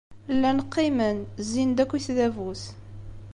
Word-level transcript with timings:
Llan 0.33 0.59
qqimen, 0.65 1.17
zzin-d 1.45 1.77
akk 1.83 1.91
i 1.97 1.99
tdabut. 2.05 2.61